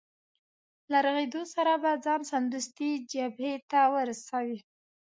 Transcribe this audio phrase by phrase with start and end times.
[0.91, 4.57] له رغېدو سره به ځان سمدستي جبهې ته ورسوې.